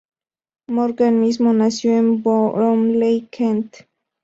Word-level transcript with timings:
Morgan 0.67 1.19
mismo 1.19 1.53
nació 1.53 1.95
en 1.95 2.23
Bromley, 2.23 3.27
Kent. 3.29 3.83